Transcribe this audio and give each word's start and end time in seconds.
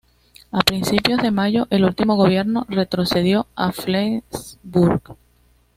A 0.51 0.61
principios 0.61 1.21
de 1.21 1.29
mayo, 1.29 1.67
el 1.69 1.83
último 1.85 2.15
Gobierno 2.15 2.65
retrocedió 2.67 3.45
a 3.53 3.71
Flensburg. 3.71 5.15